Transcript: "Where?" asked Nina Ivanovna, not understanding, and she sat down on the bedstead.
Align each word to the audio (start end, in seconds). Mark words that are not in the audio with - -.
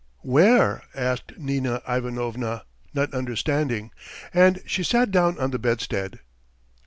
"Where?" 0.23 0.81
asked 0.95 1.37
Nina 1.37 1.83
Ivanovna, 1.87 2.63
not 2.91 3.13
understanding, 3.13 3.91
and 4.33 4.63
she 4.65 4.81
sat 4.81 5.11
down 5.11 5.37
on 5.37 5.51
the 5.51 5.59
bedstead. 5.59 6.21